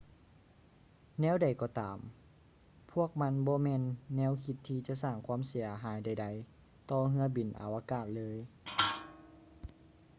[1.21, 1.97] ແນວໃດກໍຕາມ
[2.91, 3.83] ພວກມັນບໍ່ແມ່ນ
[4.15, 8.37] ແນວຄິດທີ່ຈະສ້າງຄວາມເສຍຫາຍໃດໆຕໍ່ເຮືອບິນອາວະກາດເລີຍ